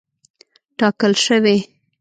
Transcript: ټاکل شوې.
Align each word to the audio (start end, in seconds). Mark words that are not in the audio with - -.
ټاکل 0.77 1.13
شوې. 1.23 1.57